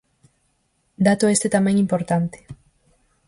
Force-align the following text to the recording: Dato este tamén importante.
Dato 1.07 1.25
este 1.35 1.47
tamén 1.55 1.77
importante. 1.85 2.37